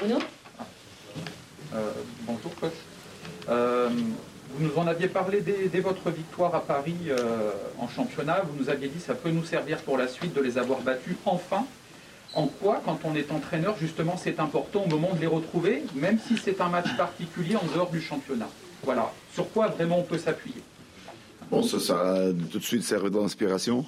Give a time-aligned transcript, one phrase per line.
[0.00, 0.18] Bruno
[1.74, 1.92] euh,
[2.26, 2.72] Bonjour, coach.
[3.50, 3.90] Euh,
[4.54, 8.42] vous nous en aviez parlé dès, votre victoire à Paris euh, en championnat.
[8.44, 10.80] Vous nous aviez dit que ça peut nous servir pour la suite de les avoir
[10.80, 11.66] battus enfin.
[12.34, 16.18] En quoi, quand on est entraîneur, justement, c'est important au moment de les retrouver, même
[16.18, 18.48] si c'est un match particulier en dehors du championnat?
[18.84, 19.12] Voilà.
[19.34, 20.62] Sur quoi vraiment on peut s'appuyer?
[21.50, 23.84] Bon, ça, ça a tout de suite servi d'inspiration.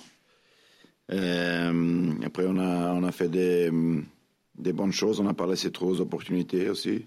[1.11, 3.71] Euh, après, on a, on a fait des,
[4.57, 5.21] des bonnes choses.
[5.21, 7.07] On n'a pas laissé trop d'opportunités aussi.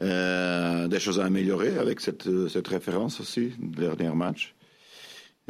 [0.00, 2.26] Euh, des choses à améliorer avec cette,
[2.66, 4.54] référence aussi, dernier match.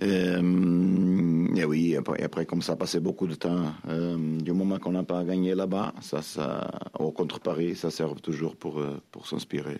[0.02, 5.05] Euh, et oui, après, comme ça passait beaucoup de temps, euh, du moment qu'on n'a
[5.05, 8.83] pas gagné là-bas, ça, au contre Paris, ça sert toujours pour,
[9.24, 9.78] s'inspirer.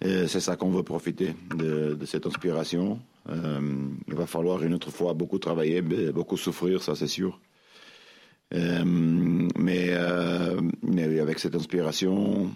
[0.00, 3.00] C'est ça qu'on veut profiter de, cette inspiration.
[3.28, 7.38] Il va falloir une autre fois beaucoup travailler, beaucoup souffrir, ça c'est sûr.
[8.54, 12.50] Euh, mais, euh, mais avec cette inspiration,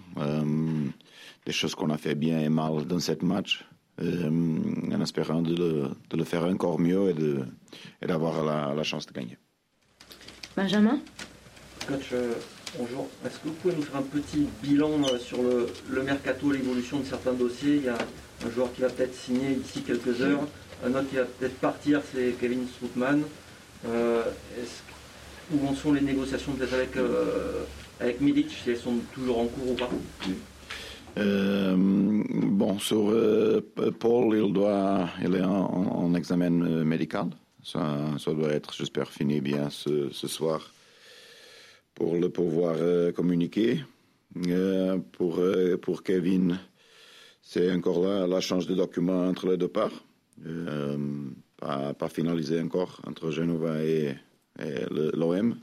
[1.44, 3.64] des choses qu'on a fait bien et mal dans cette match,
[4.00, 9.06] en espérant de le, de le, faire encore mieux et d'avoir et la, la, chance
[9.06, 9.36] de gagner.
[10.56, 10.98] Benjamin?
[11.86, 12.14] Coach,
[12.78, 13.08] bonjour.
[13.24, 17.04] Est-ce que vous pouvez nous faire un petit bilan sur le, le mercato, l'évolution de
[17.04, 17.76] certains dossiers?
[17.76, 17.98] Il y a
[18.46, 20.46] un joueur qui va peut-être signer ici quelques heures.
[20.84, 23.22] Un autre qui va peut-être partir, c'est Kevin Strootman.
[23.86, 24.24] Euh,
[25.50, 27.64] où en sont les négociations peut-être avec, euh,
[28.00, 29.90] avec Milic, si elles sont toujours en cours ou pas?
[31.18, 33.60] Euh, bon, sur euh,
[33.98, 36.50] Paul, il, doit, il est en, en examen
[36.84, 37.26] médical.
[37.62, 40.72] Ça, ça, doit être, j'espère, fini bien ce, ce, soir
[41.94, 42.76] pour le pouvoir
[43.14, 43.84] communiquer.
[45.12, 45.40] pour,
[45.80, 46.58] pour Kevin,
[47.42, 50.02] c'est encore là la change de document entre les deux parts.
[50.46, 50.96] Euh,
[51.58, 54.14] pas, finalisé encore entre Genova et
[54.58, 55.56] l'OM.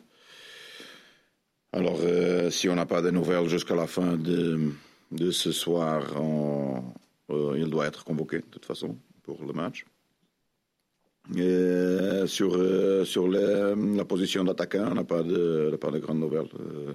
[1.72, 4.72] Alors, euh, si on n'a pas de nouvelles jusqu'à la fin de,
[5.12, 6.04] de ce soir,
[7.30, 9.86] euh, il doit être convoqué de toute façon pour le match.
[12.28, 16.50] Sur euh, sur la position d'attaquant, on n'a pas de, pas de grandes nouvelles.
[16.58, 16.94] Euh,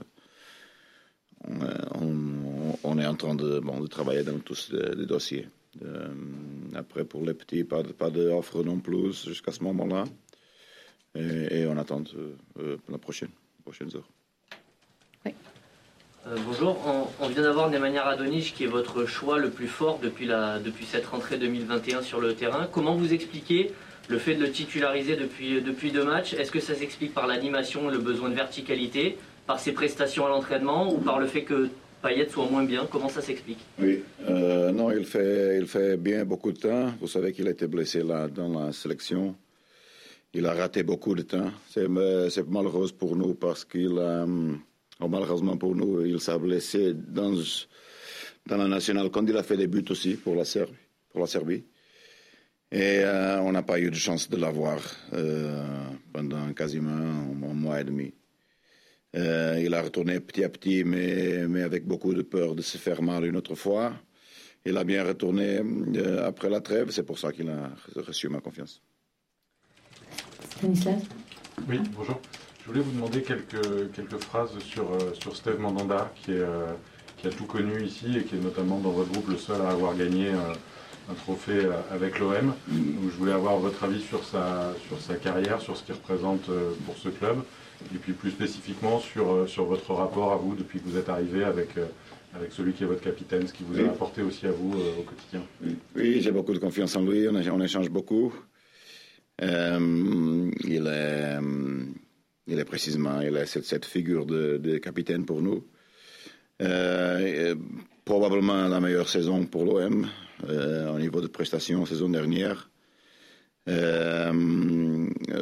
[2.82, 5.46] on, est en train de, bon, de travailler dans tous les, dossiers.
[5.84, 6.08] Euh,
[6.74, 10.04] après, pour les petits, pas, pas non plus jusqu'à ce moment-là.
[11.16, 12.02] Et, et, on attend
[12.58, 13.28] euh, la prochaine,
[13.62, 14.08] prochaines heures.
[15.24, 15.32] Oui.
[16.26, 20.00] Euh, bonjour, on, on vient d'avoir Nemanja Radonjic qui est votre choix le plus fort
[20.02, 22.66] depuis, la, depuis cette rentrée 2021 sur le terrain.
[22.72, 23.72] Comment vous expliquez
[24.08, 26.34] le fait de le titulariser depuis, depuis deux matchs?
[26.34, 30.92] Est-ce que ça s'explique par l'animation, le besoin de verticalité, par ses prestations à l'entraînement
[30.92, 31.68] ou par le fait que
[32.02, 32.88] Payet soit moins bien?
[32.90, 33.60] Comment ça s'explique?
[33.78, 36.92] Oui, euh, non, il fait, il fait bien beaucoup de temps.
[37.00, 39.36] Vous savez qu'il a été blessé là dans la sélection.
[40.34, 41.50] Il a raté beaucoup de temps.
[41.68, 44.26] C'est malheureux pour nous parce qu'il a,
[45.00, 47.32] oh, malheureusement pour nous, il s'est blessé dans,
[48.46, 51.64] la nationale quand il a fait des buts aussi pour la Serbie.
[52.72, 54.80] Et euh, on n'a pas eu de chance de l'avoir
[55.12, 58.12] euh, pendant quasiment un mois et demi.
[59.16, 63.00] Euh, il a retourné petit à petit, mais, avec beaucoup de peur de se faire
[63.02, 63.94] mal une autre fois.
[64.66, 68.40] Il a bien retourné euh, après la trêve, c'est pour ça qu'il a reçu ma
[68.40, 68.82] confiance.
[70.56, 71.02] Stanislas
[71.68, 72.20] Oui, bonjour.
[72.62, 76.66] Je voulais vous demander quelques, quelques phrases sur, euh, sur Steve Mandanda, qui, est, euh,
[77.18, 79.70] qui, a tout connu ici et qui est notamment dans votre groupe le seul à
[79.70, 80.54] avoir gagné euh,
[81.10, 82.54] un trophée avec l'OM.
[82.68, 86.46] Donc je voulais avoir votre avis sur sa, sur sa carrière, sur ce qu'il représente
[86.86, 87.42] pour ce club.
[87.94, 91.44] Et puis plus spécifiquement sur, sur votre rapport à vous depuis que vous êtes arrivé
[91.44, 91.76] avec,
[92.34, 93.86] avec celui qui est votre capitaine, ce qui vous oui.
[93.86, 95.42] a apporté aussi à vous euh, au quotidien.
[95.64, 98.32] Oui, oui j'ai beaucoup de confiance en lui, on, on échange beaucoup.
[99.42, 101.38] Euh, il, est,
[102.46, 105.64] il est précisément il est cette, figure de, capitaine pour nous.
[106.62, 107.54] Euh,
[108.04, 110.06] probablement la meilleure saison pour l'OM
[110.48, 112.70] euh, au niveau de prestations saison dernière.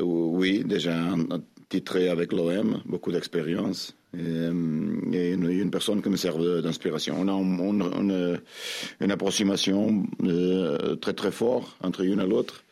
[0.03, 1.15] oui, déjà
[1.69, 3.95] titré avec l'OM, beaucoup d'expérience.
[4.15, 4.49] Et,
[5.33, 7.17] une, personne qui me sert d'inspiration.
[7.19, 8.41] On a,
[9.01, 12.63] une approximation euh, très très forte entre une et l'autre.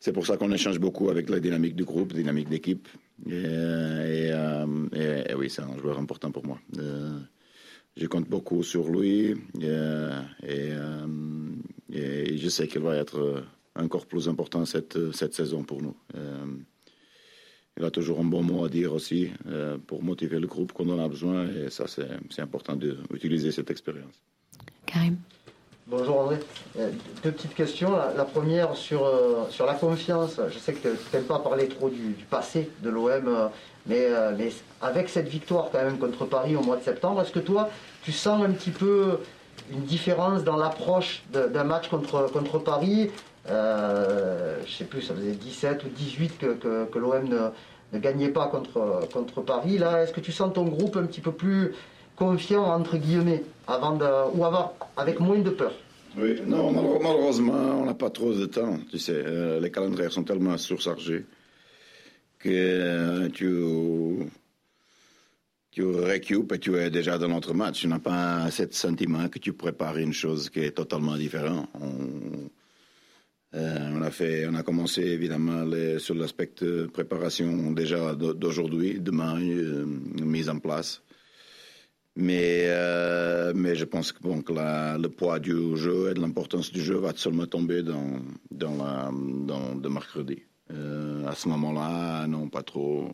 [0.00, 2.88] C'est pour ça qu'on échange beaucoup avec la dynamique du groupe, dynamique d'équipe.
[3.26, 4.64] Et, euh,
[5.36, 6.58] oui, c'est un joueur important pour moi.
[6.78, 7.18] Euh,
[7.98, 9.36] je compte beaucoup sur lui
[10.42, 10.70] et,
[11.92, 13.44] je sais qu'il va être
[13.76, 15.94] encore plus important cette, cette saison pour nous.
[17.76, 20.88] il a toujours un bon mot à dire aussi euh, pour motiver le groupe quand
[20.88, 24.22] on a besoin et ça c'est important d'utiliser cette expérience.
[24.86, 25.18] Karim
[25.90, 26.36] Bonjour André.
[26.78, 26.92] Euh,
[27.24, 27.90] deux petites questions.
[28.16, 30.40] La, première sur, euh, sur la confiance.
[30.48, 33.48] Je sais que tu n'aimes pas parler trop du, passé de l'OM, euh,
[33.88, 34.08] mais,
[34.38, 37.70] mais, avec cette victoire quand même contre Paris au mois de septembre, est-ce que toi,
[38.04, 39.18] tu sens un petit peu
[39.72, 43.10] une différence dans l'approche d'un match contre, contre Paris?
[43.48, 47.48] Je ne sais plus, ça faisait 17 ou 18 que, que, l'OM ne,
[47.92, 49.76] ne, gagnait pas contre, contre Paris.
[49.76, 51.74] Là, est-ce que tu sens ton groupe un petit peu plus
[52.20, 53.98] confiant, entre guillemets, avant
[54.34, 55.72] ou avoir, avec moins de peur
[56.18, 58.78] Oui, non, malheureusement, on n'a pas trop de temps.
[58.90, 61.24] Tu sais, euh, les calendriers sont tellement surchargés
[62.38, 63.48] que euh, tu,
[65.70, 67.80] tu récupères et tu es déjà dans notre match.
[67.80, 71.70] Tu n'as pas ce sentiment que tu prépares une chose qui est totalement différente.
[71.80, 72.50] On,
[73.54, 75.64] euh, a fait, on a commencé évidemment
[75.98, 76.52] sur l'aspect
[76.92, 79.38] préparation déjà d'aujourd'hui, demain,
[80.20, 81.00] mise en place.
[82.16, 84.52] Mais, euh, mais je pense que, que
[85.00, 88.20] le poids du jeu et de l'importance du jeu va seulement tomber dans,
[88.50, 90.42] dans, la, dans de mercredi.
[90.72, 93.10] Euh, à ce moment-là, non, pas trop.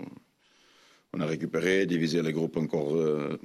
[1.13, 3.39] On a récupéré, divisé les groupes encore, euh,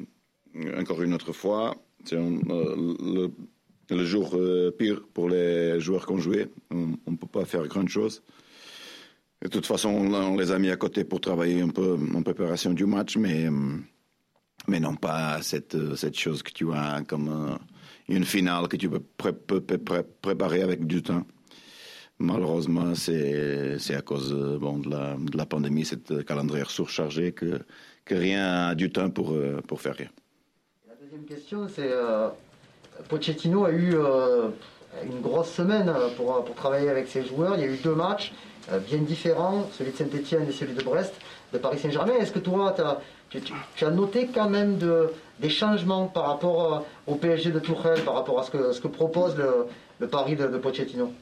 [0.78, 1.76] encore une autre fois.
[2.06, 4.38] C'est le, jour
[4.78, 6.48] pire pour les joueurs qui ont joué.
[6.72, 8.24] On ne peut pas faire grand chose.
[9.42, 12.74] De toute façon, on, les a mis à côté pour travailler un peu en préparation
[12.74, 13.48] du match, mais
[14.68, 17.56] mais non pas cette, euh, cette chose que tu as comme euh,
[18.08, 19.02] une finale que tu peux
[20.22, 21.24] préparer avec du temps.
[22.20, 27.60] Malheureusement, c'est à cause euh, bon, de, la, de la pandémie, cette calendrier surchargé, que,
[28.06, 29.36] que rien a du temps pour,
[29.68, 30.10] pour faire rien.
[30.88, 31.90] La deuxième question, c'est
[33.10, 33.96] Pochettino a eu
[35.04, 37.56] une grosse semaine pour, pour travailler avec ses joueurs.
[37.58, 38.34] Il y a eu deux matchs
[38.88, 41.14] bien différents, celui de Saint-Etienne et celui de Brest,
[41.54, 42.14] de Paris Saint-Germain.
[42.20, 43.02] Est-ce que toi, tu as
[43.40, 48.02] tu, as noté quand même de, des changements par rapport euh, au PSG de Tourelle,
[48.02, 51.14] par rapport à ce que, ce que propose le, pari de, Pochettino?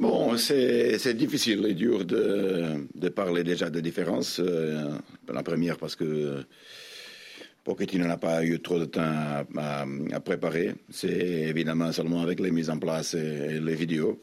[0.00, 4.40] Bon, c'est difficile et dur de, de, parler déjà de différences.
[4.40, 4.90] Euh,
[5.32, 6.44] la première parce que
[7.62, 10.74] Pochettino n'a pas eu trop de temps à préparer.
[10.90, 14.18] C'est évidemment seulement avec les mises en place et les vidéos.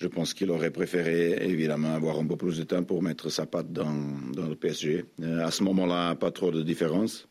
[0.00, 3.44] Je pense qu'il aurait préféré, évidemment, avoir un peu plus de temps pour mettre sa
[3.44, 3.92] patte dans,
[4.34, 5.04] le PSG.
[5.22, 7.28] Euh, à ce moment-là, pas trop de différence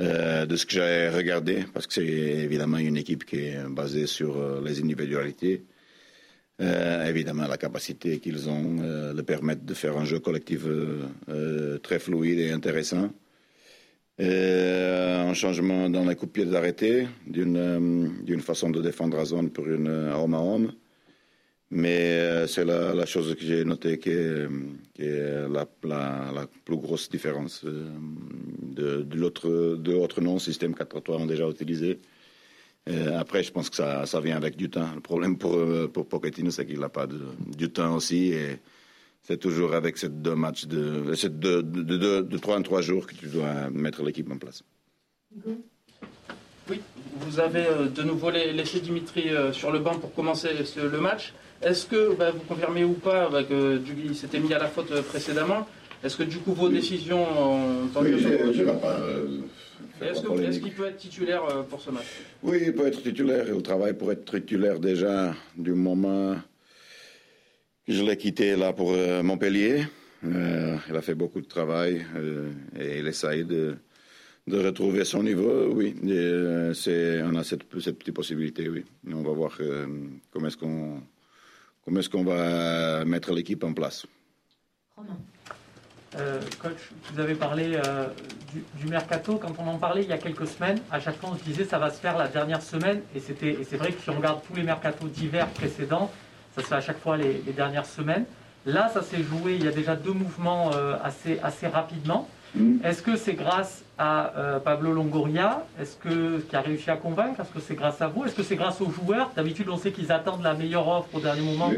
[0.00, 4.06] euh, de ce que j'ai regardé, parce que c'est évidemment une équipe qui est basée
[4.06, 5.66] sur euh, les individualités.
[6.58, 8.80] évidemment, la capacité qu'ils ont
[9.14, 10.62] le permettent de faire un jeu collectif
[11.82, 13.10] très fluide et intéressant.
[14.18, 19.66] un changement dans les coups de pied d'arrêté, d'une façon de défendre à zone pour
[19.68, 20.72] une homme à homme.
[21.76, 24.48] Mais euh, c'est la, chose que j'ai notée qui est,
[25.46, 25.66] la,
[26.64, 27.90] plus grosse différence euh,
[28.62, 32.00] de, de l'autre non système 4-3 ont déjà utilisé.
[32.88, 34.88] Euh, après, je pense que ça, ça, vient avec du temps.
[34.94, 35.58] Le problème pour,
[35.92, 38.28] pour Pochettino, c'est qu'il n'a pas du temps aussi.
[38.32, 38.58] Et
[39.22, 43.06] c'est toujours avec ces deux matchs de, cette de, de, de, 3 en 3 jours
[43.06, 44.62] que tu dois mettre l'équipe en place.
[46.70, 46.80] Oui,
[47.20, 51.34] vous avez de nouveau laissé Dimitri sur le banc pour commencer le match.
[51.62, 54.90] Est-ce que bah, vous confirmez ou pas bah, que Duguay s'était mis à la faute
[54.92, 55.66] euh, précédemment
[56.04, 58.26] Est-ce que du coup vos décisions en tant oui, que.
[58.26, 59.40] Euh,
[60.02, 62.04] est-ce qu'il peut être titulaire euh, pour ce match?
[62.42, 63.46] Oui, il peut être titulaire.
[63.48, 66.36] Il travaille pour être titulaire déjà du moment
[67.86, 68.92] que je l'ai quitté là pour
[69.22, 69.86] Montpellier.
[70.22, 72.04] il a fait beaucoup de travail
[72.78, 73.76] et il essaye de,
[74.46, 75.72] de retrouver son niveau.
[75.72, 75.94] Oui,
[76.74, 78.68] c'est, on a cette, cette, petite possibilité.
[78.68, 79.56] Oui, on va voir
[80.32, 81.00] comment est-ce qu'on
[81.86, 84.06] Comment est-ce qu'on va mettre l'équipe en place?
[86.18, 88.08] Euh, coach, vous avez parlé euh,
[88.80, 89.36] du, mercato.
[89.36, 91.64] Quand on en parlait il y a quelques semaines, à chaque fois on se disait
[91.64, 93.02] ça va se faire la dernière semaine.
[93.14, 96.10] Et c'était, c'est vrai que si on regarde tous les mercatos d'hiver précédents,
[96.56, 98.24] ça se fait à chaque fois les, dernières semaines.
[98.64, 99.54] Là, ça s'est joué.
[99.54, 102.28] Il y a déjà deux mouvements euh, assez, assez rapidement.
[102.56, 102.78] Mm.
[102.82, 105.66] Est-ce que c'est grâce à euh, Pablo Longoria.
[105.80, 107.40] Est-ce que qui a réussi à convaincre?
[107.40, 108.24] Est-ce que c'est grâce à vous?
[108.24, 109.30] Est-ce que c'est grâce aux joueurs?
[109.34, 111.72] D'habitude, on sait qu'ils attendent la meilleure offre au dernier moment.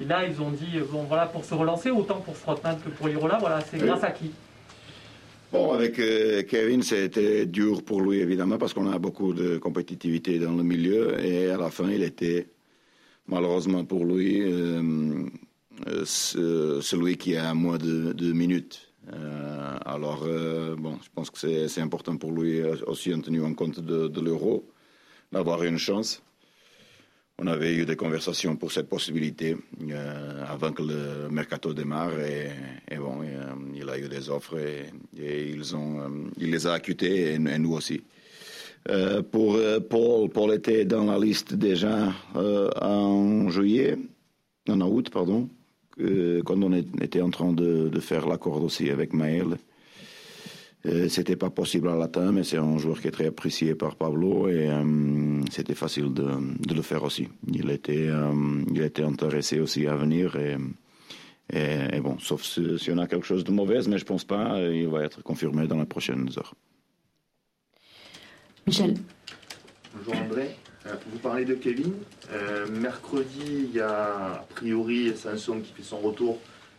[0.00, 3.08] Et là, ils ont dit bon voilà pour se relancer autant pour Strootman que pour
[3.08, 3.38] Irola.
[3.38, 4.30] Voilà, c'est grâce à qui?
[5.52, 10.38] Bon, avec euh, Kevin, c'était dur pour lui évidemment parce qu'on a beaucoup de compétitivité
[10.38, 11.22] dans le milieu.
[11.22, 12.48] Et à la fin, il était
[13.26, 15.28] malheureusement pour lui euh,
[16.04, 18.91] celui qui a moins de, de minutes.
[19.12, 23.54] Euh, alors, euh, bon, je pense que c'est important pour lui aussi, en tenu en
[23.54, 24.68] compte de, l'euro,
[25.32, 26.22] d'avoir une chance.
[27.38, 29.56] On avait eu des conversations pour cette possibilité
[29.90, 32.50] euh, avant que le mercato démarre et,
[32.96, 33.22] bon,
[33.74, 34.92] il a eu des offres et,
[35.50, 38.02] ils ont, il les a accutées et, nous aussi.
[38.88, 43.96] Euh, pour euh, Paul, Paul était dans la liste déjà euh, en juillet,
[44.68, 45.48] en août, pardon,
[45.96, 49.58] quand on était en train de, de faire l'accord aussi avec Maël.
[51.08, 54.48] c'était pas possible à latin, mais c'est un joueur qui est très apprécié par Pablo
[54.48, 54.68] et
[55.50, 57.28] c'était facile de, de, le faire aussi.
[57.46, 58.08] Il était,
[58.74, 60.56] il était intéressé aussi à venir et,
[61.52, 64.24] et, et bon, sauf si, si, on a quelque chose de mauvais, mais je pense
[64.24, 66.54] pas, il va être confirmé dans les prochaines heures.
[68.66, 68.94] Michel.
[69.94, 70.56] Bonjour André.
[70.86, 71.92] Euh, vous parlez de Kevin.
[72.32, 76.38] Euh, mercredi, il y a a priori Sanson qui fait son retour,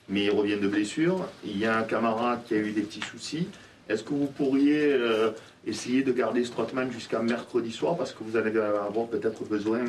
[0.10, 1.27] mais il revient de blessure.
[1.45, 3.48] Il y a un camarade qui a eu des petits soucis.
[3.89, 5.31] Est-ce que vous pourriez euh,
[5.65, 7.98] essayer de garder Strootman jusqu'à mercredi soir?
[7.98, 9.79] Parce que vous allez avoir peut-être besoin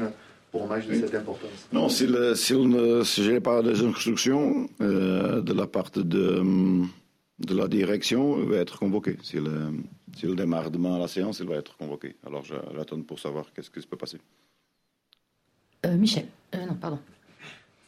[0.51, 2.55] pour un match de cette importance Non, si, le, si,
[3.05, 6.43] si je n'ai pas des instructions de la part de,
[7.39, 9.17] de la direction, il va être convoqué.
[9.23, 9.73] Si le,
[10.17, 12.17] s'il démarre demain la séance, il va être convoqué.
[12.27, 14.19] Alors j'attends pour savoir qu'est-ce qui se peut passer.
[15.87, 16.99] Euh, Michel, euh, non, pardon.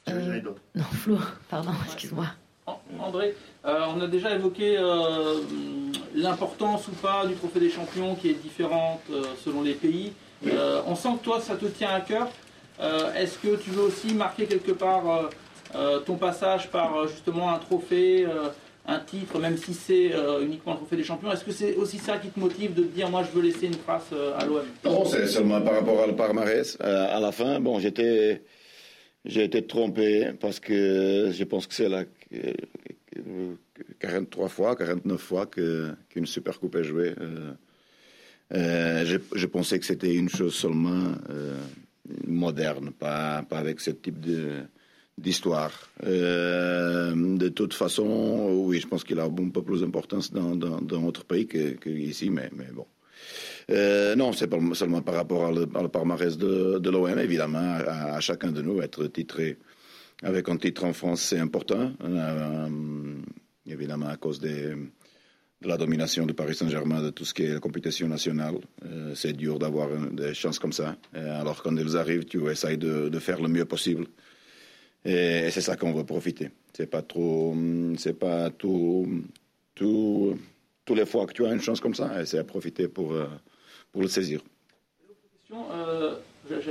[0.09, 0.41] Euh,
[0.75, 2.27] non, Flo, pardon, excuse-moi.
[2.99, 3.35] André,
[3.65, 5.41] euh, on a déjà évoqué euh,
[6.15, 9.03] l'importance ou pas du trophée des champions qui est différente
[9.45, 10.13] selon les pays.
[10.87, 12.29] on sent que toi, ça te tient à cœur.
[13.17, 15.31] Est-ce que tu veux aussi marquer quelque part
[16.05, 18.27] ton passage par justement un trophée
[18.89, 21.31] un titre, même si c'est euh, uniquement le trophée des champions.
[21.33, 23.77] Est-ce que c'est aussi ça qui te motive de dire, moi, je veux laisser une
[23.77, 26.79] trace euh, à l'OM Non, c'est seulement par rapport à le palmarès.
[26.81, 28.43] Euh, à la fin, bon, j'étais,
[29.25, 32.05] j'ai été trompé parce que je pense que c'est la
[33.99, 37.15] 43 fois, 49 fois que, qu'une Super Coupe est jouée.
[38.53, 41.13] je, je, pensais que c'était une chose seulement
[42.25, 44.63] moderne, pas, pas avec ce type de
[45.19, 45.73] d'histoire.
[46.05, 51.25] Euh, de toute façon, oui, je pense qu'il a peu plus d'importance dans, dans, notre
[51.25, 52.87] pays qu'ici, mais, mais bon.
[53.71, 58.15] Euh, non, c'est pas seulement par rapport à le, palmarès de, de l'OM, évidemment, à,
[58.15, 59.59] à, chacun de nous, être titré
[60.23, 62.69] avec un titre en France, c'est important, euh,
[63.67, 64.77] évidemment à cause de
[65.63, 68.57] la domination de Paris Saint-Germain, de tout ce qui est la compétition nationale.
[69.15, 70.97] C'est dur d'avoir des chances comme ça.
[71.13, 74.07] Alors quand ils arrivent, tu essayes de, de faire le mieux possible.
[75.07, 76.51] Et c'est ça qu'on veut profiter.
[76.73, 77.55] C'est pas trop,
[77.97, 79.07] c'est pas tout,
[79.75, 80.37] tout,
[80.85, 83.27] tous les fois que tu as une chance comme ça, c'est à profiter pour, euh,
[83.93, 84.41] pour le saisir.
[85.53, 86.17] Euh,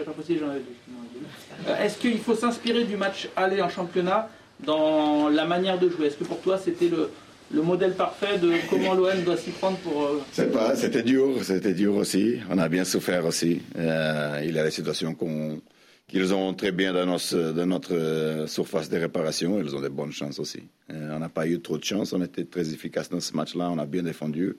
[0.05, 4.29] pas posé, euh, Est-ce qu'il faut s'inspirer du match aller en championnat
[4.65, 6.07] dans la manière de jouer?
[6.07, 7.09] Est-ce que pour toi c'était le,
[7.51, 10.09] le modèle parfait de comment l'OM doit s'y prendre pour.
[10.31, 12.39] C'est pas, c'était dur, c'était dur aussi.
[12.49, 13.61] On a bien souffert aussi.
[13.77, 15.61] Euh, il y a des situations qu'on
[16.07, 19.59] qu'ils ont très bien dans, notre euh, surface de réparation.
[19.59, 20.63] Ils ont des bonnes chances aussi.
[20.91, 22.13] Euh, on n'a pas eu trop de chance.
[22.13, 23.69] On était très efficace dans ce match-là.
[23.71, 24.57] On a bien défendu.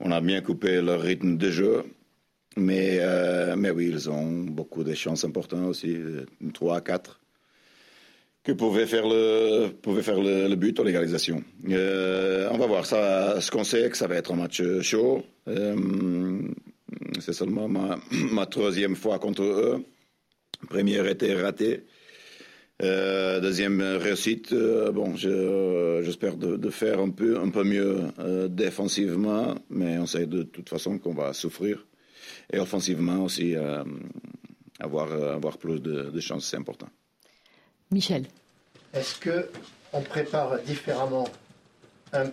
[0.00, 1.84] On a bien coupé leur rythme de jeu.
[2.56, 5.96] Mais, euh, oui, ils ont beaucoup de chances importantes aussi.
[6.52, 7.20] 3 à 4
[8.42, 11.42] que pouvait faire le, but en l'égalisation.
[11.66, 12.84] on va voir.
[12.84, 15.24] Ça, ce qu'on sait, que ça va être un match chaud.
[17.20, 17.68] c'est seulement
[18.32, 19.84] ma troisième fois contre eux.
[20.68, 21.84] Première était ratée.
[22.82, 28.48] Euh, deuxième réussite, euh, bon, j'espère de, de, faire un peu, un peu mieux euh,
[28.48, 31.86] défensivement, mais on sait de toute façon qu'on va souffrir.
[32.52, 33.84] Et offensivement aussi, euh,
[34.80, 36.88] avoir, avoir plus de, de chances, c'est important.
[37.92, 38.24] Michel.
[38.92, 39.48] Est-ce que
[39.92, 41.28] on prépare différemment
[42.12, 42.24] un,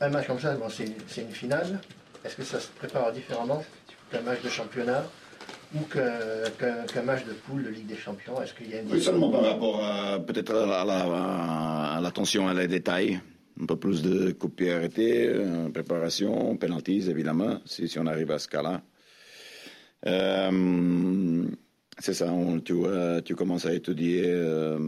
[0.00, 0.54] un match comme ça?
[0.56, 1.80] Bon, C'est une finale.
[2.24, 3.64] Est-ce que ça se prépare différemment
[4.10, 5.04] qu'un match de championnat?
[5.74, 9.00] Ou qu'un match de poule de Ligue des Champions Est-ce qu'il y a une Oui,
[9.00, 13.20] seulement par rapport à peut-être à l'attention à, les détails.
[13.60, 14.36] Un peu plus de
[14.70, 18.82] arrêtés, euh, préparation, penalties évidemment, si, si, on arrive à ce cas-là.
[20.06, 21.44] Euh,
[21.98, 22.74] c'est ça, on, tu,
[23.24, 24.78] tu, commences à étudier euh,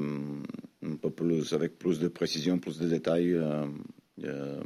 [0.84, 3.40] un peu plus, avec plus de précision, plus de détails,
[4.18, 4.60] de,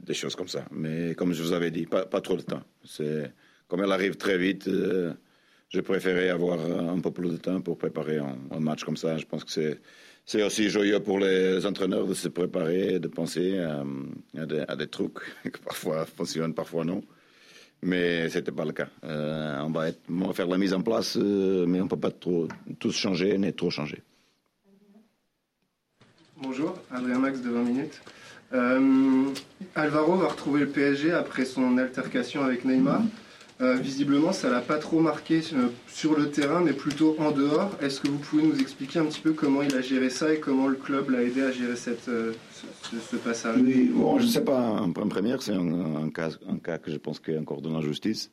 [0.00, 0.66] des choses comme ça.
[0.70, 2.62] Mais comme je vous avais dit, pas, pas trop de temps.
[2.84, 3.32] C'est
[3.70, 5.14] comme elle arrive très vite, euh,
[5.68, 9.16] je préférais avoir un peu plus de temps pour préparer un, match comme ça.
[9.16, 9.80] Je pense que c'est,
[10.26, 13.58] c'est aussi joyeux pour les entraîneurs de se préparer, de penser
[14.36, 17.02] à, des, trucs qui parfois fonctionnent, parfois non.
[17.82, 18.88] Mais ce n'était pas le cas.
[19.04, 21.88] Euh, on, va être, on, va faire la mise en place, euh, mais on ne
[21.88, 22.48] peut pas trop,
[22.78, 24.02] tous changer, ni trop changer.
[26.42, 28.02] Bonjour, Adrien Max de 20 minutes.
[28.52, 29.32] Euh,
[29.76, 33.02] Alvaro va retrouver le PSG après son altercation avec Neymar.
[33.62, 37.76] Euh, visiblement, ça l'a pas trop marqué euh, sur le terrain, mais plutôt en dehors.
[37.82, 40.40] Est-ce que vous pouvez nous expliquer un petit peu comment il a géré ça et
[40.40, 42.32] comment le club l'a aidé à gérer cette, euh,
[42.90, 43.60] ce, passage?
[43.60, 44.58] Oui, bon, je ne sais pas.
[44.58, 47.82] En, première, c'est un, cas, un cas que je pense qu'il est encore dans la
[47.82, 48.30] justice.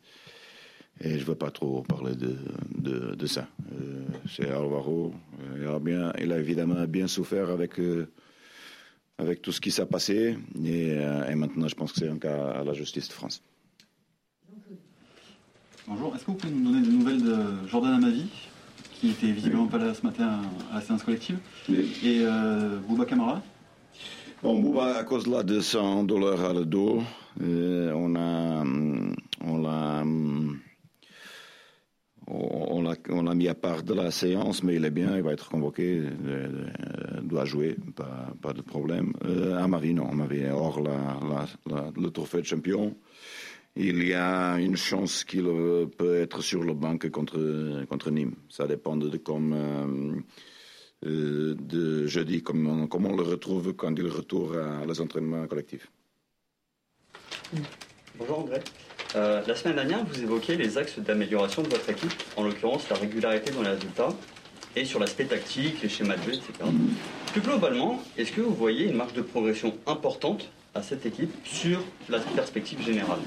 [1.02, 2.36] Et je ne veux pas trop parler de,
[3.14, 3.48] de, ça.
[4.28, 5.14] c'est Alvaro.
[5.60, 7.74] Il a, bien, il a évidemment bien souffert avec,
[9.20, 10.38] avec tout ce qui s'est passé.
[10.66, 13.44] Et maintenant, je pense que c'est un cas à la justice de France.
[15.90, 18.26] Bonjour, est-ce que vous pouvez nous donner des nouvelles de Jordan Amavi,
[18.92, 21.38] qui était visiblement pas là ce matin à la séance collective,
[21.70, 23.42] et euh, Bouba Kamara
[24.44, 27.02] Bon, Bouba, à cause de la de son douleur à le dos,
[27.42, 28.66] euh, on a,
[29.46, 30.04] on l'a,
[32.28, 35.24] on l'a, on l'a mis à part de la séance, mais il est bien, il
[35.24, 36.68] va être convoqué, euh,
[37.24, 39.14] doit jouer, pas, pas de problème.
[39.24, 41.18] Euh, Amavi, non, Amavi hors la,
[41.66, 42.94] la, le trophée de champion
[43.80, 45.46] il y a une chance qu'il
[45.98, 48.36] peut être sur le banc contre, contre Nîmes.
[48.50, 54.58] Ça dépend de comme euh, euh, de jeudi, comment, on le retrouve quand il retourne
[54.58, 55.92] à les entraînements collectifs.
[58.18, 58.62] Bonjour André.
[59.16, 62.98] Euh, la semaine dernière, vous évoquiez les axes d'amélioration de votre équipe, en l'occurrence la
[62.98, 64.10] régularité dans les résultats
[64.76, 66.52] et sur l'aspect tactique, les schémas de jeu, etc.
[67.32, 71.80] Plus globalement, est-ce que vous voyez une marge de progression importante à cette équipe sur
[72.10, 73.20] la perspective générale?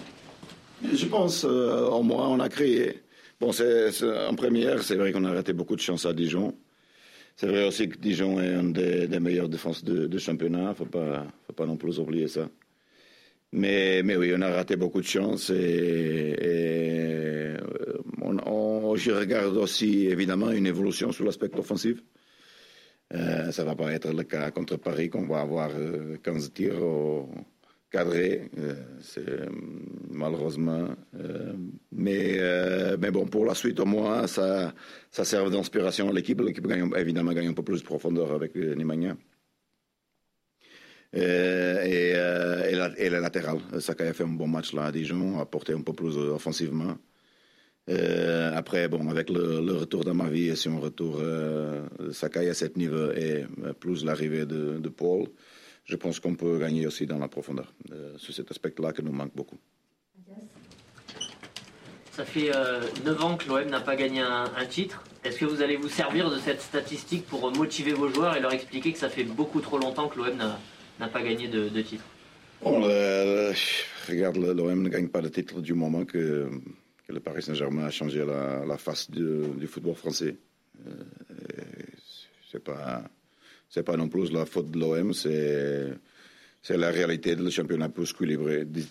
[0.82, 3.00] Je pense, euh, moins, on a créé.
[3.40, 3.90] Bon, c'est,
[4.28, 6.54] en première, c'est vrai qu'on a raté beaucoup de chances à Dijon.
[7.36, 10.74] C'est vrai aussi que Dijon est une des, meilleures défenses de, championnat.
[10.74, 12.48] Faut pas, faut pas non plus oublier ça.
[13.52, 17.58] Mais, mais oui, on a raté beaucoup de chances et, euh,
[18.22, 21.98] on, je regarde aussi évidemment une évolution sur l'aspect offensif.
[23.12, 25.70] Euh, ça ne va pas être le cas contre Paris qu'on va avoir
[26.22, 27.28] 15 tirs au,
[27.90, 29.46] cadré, euh, c'est euh,
[30.08, 30.88] malheureusement.
[31.18, 31.52] Euh,
[31.92, 32.38] mais,
[32.98, 34.72] mais bon, pour la suite, au moins, ça,
[35.10, 36.40] ça sert d'inspiration à l'équipe.
[36.40, 39.16] L'équipe gagne, évidemment gagne un peu plus de profondeur avec Nemanja.
[41.12, 43.58] Et, et, et, la, et, le latéral.
[43.80, 46.96] Sakai a fait un bon match là à Dijon, a porté un peu plus offensivement.
[47.88, 53.10] après, bon, avec le, retour de ma vie, si on retourne Sakai à cet niveau
[53.10, 53.44] et
[53.80, 55.26] plus l'arrivée de Paul,
[55.90, 57.72] je pense qu'on peut gagner aussi dans la profondeur.
[57.90, 59.58] Euh, c'est cet aspect-là qui nous manque beaucoup.
[62.12, 65.02] Ça fait euh, 9 ans que l'OM n'a pas gagné un, titre.
[65.24, 68.52] Est-ce que vous allez vous servir de cette statistique pour motiver vos joueurs et leur
[68.52, 72.04] expliquer que ça fait beaucoup trop longtemps que l'OM n'a pas gagné de, titre?
[72.62, 73.52] Bon, euh,
[74.08, 76.50] Regarde, l'OM ne gagne pas de titre du moment que,
[77.08, 80.36] le Paris Saint-Germain a changé la, face du, football français.
[80.86, 80.92] Euh,
[82.50, 83.02] c'est pas
[83.70, 88.12] c'est pas non plus la faute de l'OM, c'est la réalité du championnat plus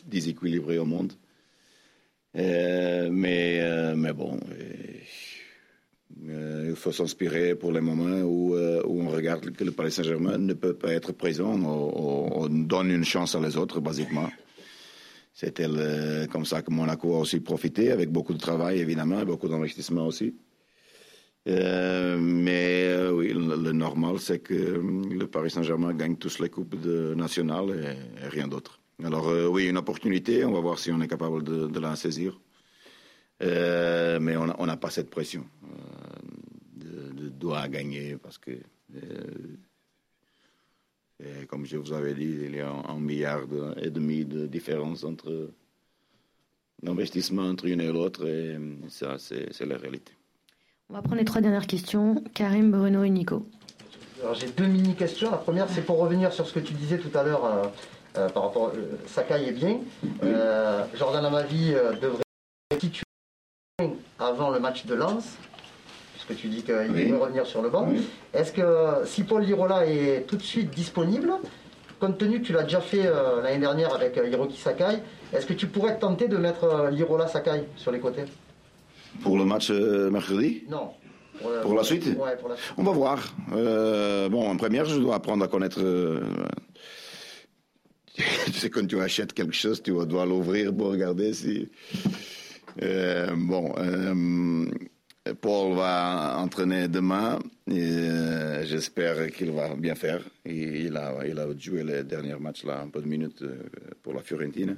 [0.06, 1.14] déséquilibré au monde.
[2.36, 4.40] Euh, mais, euh, mais bon,
[6.28, 10.38] euh, il faut s'inspirer pour les moments où, où, on regarde que le Paris Saint-Germain
[10.38, 11.54] ne peut pas être présent.
[11.54, 14.30] On, on, donne une chance à les autres, basiquement.
[15.34, 15.68] C'était
[16.32, 20.36] comme ça que Monaco a aussi profité, avec beaucoup de travail évidemment, beaucoup d'investissement aussi.
[21.48, 26.50] Euh, mais euh, oui, le, normal, c'est que euh, le Paris Saint-Germain gagne tous les
[26.50, 28.80] coupes de, nationales et, rien d'autre.
[29.04, 32.38] Alors oui, une opportunité, on va voir si on est capable de, la saisir.
[33.40, 35.46] mais on n'a pas cette pression
[36.76, 38.52] de, de, doit gagner parce que,
[41.48, 43.44] comme je vous avais dit, il y a un, milliard
[43.82, 45.50] et demi de différence entre
[46.84, 48.58] l'investissement entre une et l'autre et
[48.90, 50.19] ça, c'est la réalité.
[50.92, 52.24] On va prendre les trois dernières questions.
[52.34, 53.46] Karim, Bruno et Nico.
[54.34, 55.30] j'ai deux mini-questions.
[55.30, 57.64] La première, c'est pour revenir sur ce que tu disais tout à l'heure euh,
[58.18, 59.82] euh, par rapport à euh, Sakai est bien.
[60.96, 62.24] Jordan Amavi devrait
[62.80, 63.04] tituler
[64.18, 65.38] avant le match de Lens,
[66.14, 67.88] puisque tu dis qu'il devrait revenir sur le banc.
[68.34, 71.34] Est-ce que si Paul Lirola est tout de suite disponible,
[72.00, 73.08] compte tenu que tu l'as déjà fait
[73.44, 77.92] l'année dernière avec Hiroki Sakai, est-ce que tu pourrais tenter de mettre Lirola Sakai sur
[77.92, 78.26] les côtés?
[79.22, 80.92] Pour le match euh, mercredi Non.
[81.62, 83.34] Pour, la, suite ouais, pour la suite On va voir.
[83.54, 85.80] Euh, bon, en première, je dois apprendre à connaître.
[85.82, 86.20] Euh,
[88.46, 91.70] tu sais, quand tu achètes quelque chose, tu dois l'ouvrir pour regarder si.
[93.38, 93.74] bon,
[95.40, 97.40] Paul va entraîner demain.
[97.68, 100.22] J'espère qu'il va bien faire.
[100.46, 103.46] Il a, il a joué les derniers matchs là, un peu de minutes
[104.04, 104.74] pour la Fiorentina.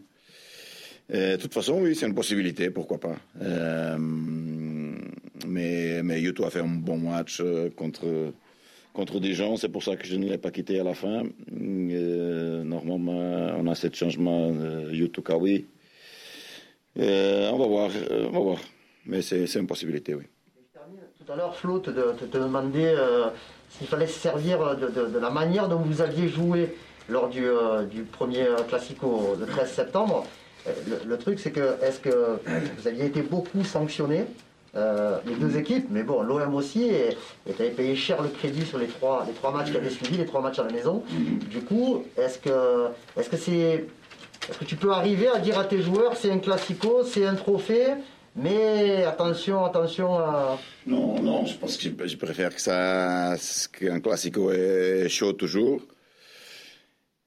[1.14, 3.16] Euh, de toute façon, oui, c'est une possibilité, pourquoi pas.
[3.42, 3.98] Euh,
[5.48, 8.34] mais, mais Yuto a fait un bon match euh, contre,
[8.94, 11.24] contre Dijon, c'est pour ça que je ne l'ai pas quitté à la fin.
[11.52, 14.54] normalement, on a ce changement
[14.92, 15.66] Yuto Kawi.
[16.96, 18.60] on va voir, on va voir.
[19.06, 20.24] Mais c'est une possibilité, oui.
[21.26, 22.96] Tout à l'heure, Flo te, te, demandait
[23.70, 26.76] s'il fallait se servir de, la manière dont vous aviez joué
[27.10, 27.44] lors du,
[27.90, 30.26] du premier Classico le 13 septembre.
[31.08, 32.39] Le, truc, c'est que est-ce que
[32.78, 34.26] vous aviez été beaucoup sanctionné
[34.74, 38.65] euh, les deux équipes, mais bon, l'OM aussi, et tu avais payé cher le crédit
[38.65, 41.04] sur les trois, les trois matchs qui avaient suivi, les trois matchs à la maison.
[41.50, 43.86] Du coup, est-ce que est-ce que c'est
[44.50, 47.36] est-ce que tu peux arriver à dire à tes joueurs c'est un classico, c'est un
[47.36, 47.88] trophée,
[48.36, 50.58] mais attention, attention à...
[50.88, 53.36] Non, non, je pense que je, préfère que ça
[53.78, 55.82] qu'un classico est chaud toujours.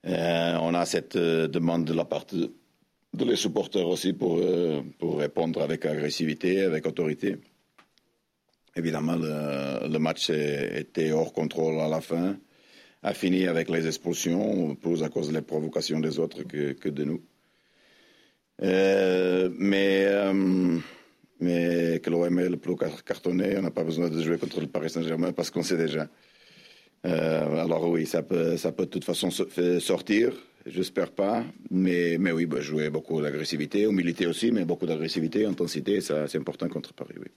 [0.06, 2.52] Euh, on a cette euh, demande de la part de
[3.14, 7.36] de les supporters aussi pour, euh, pour répondre avec agressivité, avec autorité.
[8.76, 12.36] Évidemment, le, match était hors contrôle à la fin,
[13.02, 17.04] a fini avec les expulsions, plus à cause des provocations des autres que, que de
[17.04, 17.22] nous.
[18.62, 20.78] Euh, mais, euh,
[21.40, 22.74] mais que l'OM est le plus
[23.06, 26.08] cartonné, on n'a pas besoin de jouer contre le Paris Saint-Germain parce qu'on sait déjà.
[27.04, 30.32] alors oui, ça peut, ça peut de toute façon sortir.
[30.66, 31.44] J'espère pas.
[31.70, 36.38] Mais, mais oui, bah, jouer beaucoup d'agressivité, humilité aussi, mais beaucoup d'agressivité, intensité, ça, c'est
[36.38, 37.28] important contre Paris, oui.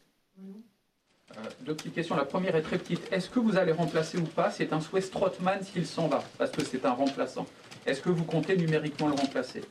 [1.37, 2.15] Euh, deux petites questions.
[2.15, 3.01] La première est très petite.
[3.11, 4.49] Est-ce que vous allez remplacer ou pas?
[4.49, 7.45] C'est un souhait Strottmann s'il s'en va, parce que c'est un remplaçant.
[7.85, 9.61] Est-ce que vous comptez numériquement le remplacer?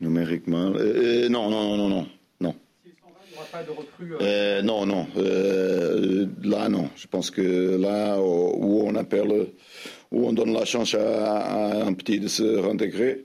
[0.00, 2.06] Numériquement euh, euh, Non, non, non, non.
[2.40, 2.54] non.
[2.82, 5.06] S'il s'en va, il n'y aura pas de recrue Non, non.
[6.42, 6.88] là, non.
[6.96, 9.48] Je pense que là où on appelle
[10.10, 13.24] où on donne la chance à, un petit de se réintégrer,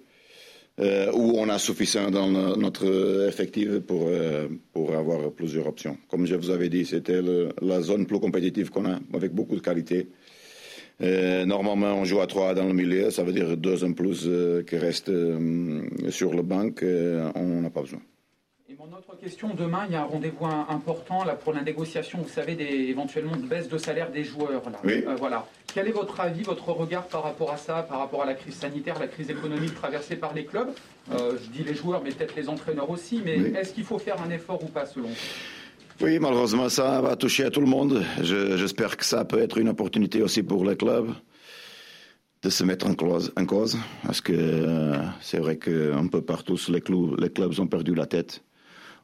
[0.79, 5.97] euh, où on a suffisant dans notre effectif pour, euh, pour avoir plusieurs options.
[6.09, 7.21] Comme je vous avais dit, c'était
[7.61, 10.09] la zone plus compétitive qu'on a, avec beaucoup de qualité.
[11.01, 14.29] Euh, normalement, on joue à trois dans le milieu, ça veut dire deux en plus
[14.67, 15.11] qui restent
[16.09, 16.69] sur le banc,
[17.35, 17.99] on n'a pas besoin.
[18.73, 22.19] Et mon autre question, demain, il y a un rendez-vous important là, pour la négociation,
[22.23, 24.63] vous savez, des, éventuellement de baisse de salaire des joueurs.
[24.71, 24.79] Là.
[24.83, 25.03] Oui.
[25.19, 25.45] voilà.
[25.71, 28.55] Quel est votre avis, votre regard par rapport à ça, par rapport à la crise
[28.55, 30.69] sanitaire, la crise économique traversée par les clubs?
[31.12, 33.21] Euh, Je dis les joueurs, mais peut-être les entraîneurs aussi.
[33.23, 35.15] Mais est-ce qu'il faut faire un effort ou pas, selon vous?
[36.01, 38.03] Oui, malheureusement, ça va toucher à tout le monde.
[38.21, 41.13] J'espère que ça peut être une opportunité aussi pour les clubs
[42.41, 46.57] de se mettre en cause, en cause parce que euh, c'est vrai qu'un peu partout,
[46.69, 48.43] les, clubs, les clubs ont perdu la tête,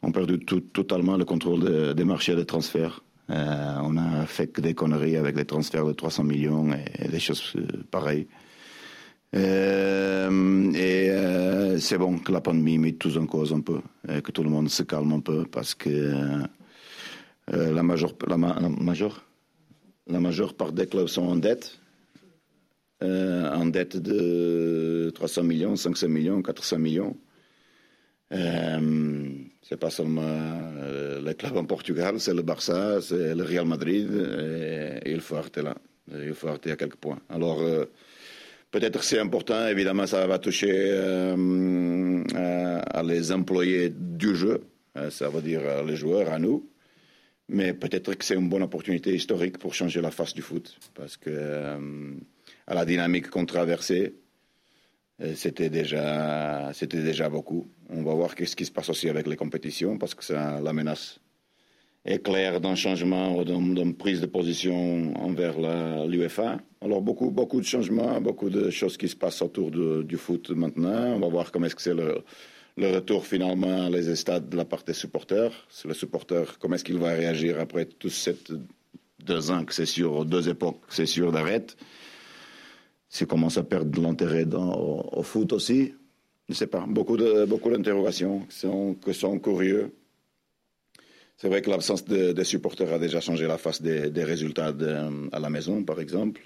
[0.02, 3.04] ont perdu tout, totalement le contrôle des marchés de transferts.
[3.30, 7.20] Euh, on a fait que des conneries avec des transferts de 300 millions et, des
[7.20, 8.28] choses euh, pareilles.
[9.36, 13.82] Euh, et c'est bon que la pandémie met tout en cause un peu,
[14.12, 16.42] et que tout le monde se calme un peu, parce que
[17.48, 18.38] la, majeure, la,
[20.08, 21.80] la majeure part des clubs sont en dette,
[23.02, 27.16] en dette de 300 millions, 500 millions, 400 millions.
[28.32, 29.32] Euh,
[29.62, 34.10] c'est pas seulement euh, les clubs en Portugal, c'est le Barça, c'est le Real Madrid,
[35.06, 35.76] et, il faut arrêter là.
[36.12, 37.20] Il faut arrêter à quelques points.
[37.30, 37.86] Alors, euh,
[38.72, 40.92] peut-être c'est important, évidemment, ça va toucher
[42.36, 44.62] à, les employés du jeu,
[45.10, 46.68] ça veut dire les joueurs, à nous.
[47.52, 51.18] Mais peut-être que c'est une bonne opportunité historique pour changer la face du foot, parce
[51.18, 51.78] que
[52.70, 54.29] à la dynamique qu'on traversait, euh,
[55.36, 57.68] c'était déjà, c'était déjà beaucoup.
[57.90, 60.74] On va voir qu'est-ce qui se passe aussi avec les compétitions parce que ça, la
[60.74, 61.20] menace
[62.06, 65.60] est claire d'un changement, d'une prise de position envers
[66.08, 66.60] l'UEFA.
[66.82, 71.16] Alors beaucoup, beaucoup de changements, beaucoup de choses qui se passent autour du foot maintenant.
[71.16, 72.24] On va voir comment est-ce que c'est le,
[72.78, 75.52] retour finalement les stades de la part des supporters.
[75.84, 78.38] Le supporter, comment est-ce qu'il va réagir après tous ces
[79.26, 81.76] deux ans que c'est sûr, deux époques, c'est sûr d'arrêter
[83.10, 85.94] s'il commence à perdre de l'intérêt au, foot aussi.
[86.48, 89.92] Je ne sais pas, beaucoup de beaucoup d'interrogations qui sont, qui sont curieux.
[91.38, 94.74] C'est vrai que l'absence des supporters a déjà changé la face des, résultats
[95.32, 96.42] à la maison, par exemple,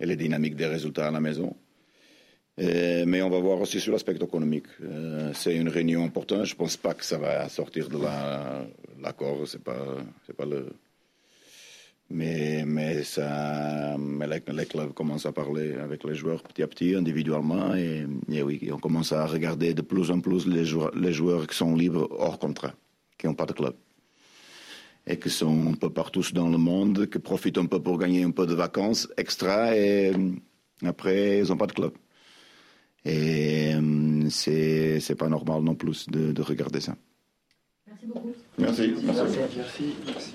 [0.00, 1.54] et les dynamiques des résultats à la maison.
[2.56, 4.68] mais on va voir aussi sur l'aspect économique.
[4.82, 6.44] Euh, c'est une réunion importante.
[6.44, 7.98] Je ne pense pas que ça va sortir de
[9.02, 9.38] l'accord.
[9.40, 10.66] La, pas, c'est pas le,
[12.12, 16.94] mais, mais, ça, mais les, clubs commencent à parler avec les joueurs petit à petit,
[16.94, 17.74] individuellement.
[17.74, 18.06] Et,
[18.42, 21.74] oui, on commence à regarder de plus en plus les joueurs, les joueurs qui sont
[21.74, 22.74] libres hors contrat,
[23.18, 23.74] qui n'ont pas de club.
[25.06, 28.22] Et qui sont un peu partout dans le monde, qui profitent un peu pour gagner
[28.22, 29.76] un peu de vacances extra.
[29.76, 30.12] Et
[30.84, 31.92] après, ils n'ont pas de club.
[33.04, 33.72] Et
[34.30, 36.94] c'est, c'est pas normal non plus de, de regarder ça.
[37.88, 38.32] Merci beaucoup.
[38.58, 38.94] Merci.
[39.02, 39.38] Merci.
[39.56, 39.94] Merci.
[40.06, 40.34] Merci.